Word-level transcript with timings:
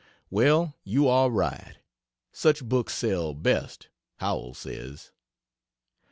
Well, 0.31 0.73
you 0.83 1.07
are 1.07 1.29
right. 1.29 1.75
Such 2.31 2.63
books 2.67 2.95
sell 2.95 3.35
best, 3.35 3.89
Howells 4.17 4.57
says. 4.57 5.11